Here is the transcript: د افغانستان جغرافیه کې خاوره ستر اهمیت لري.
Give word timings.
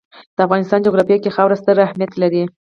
د 0.35 0.37
افغانستان 0.47 0.79
جغرافیه 0.87 1.17
کې 1.23 1.33
خاوره 1.35 1.55
ستر 1.61 1.75
اهمیت 1.85 2.11
لري. 2.21 2.43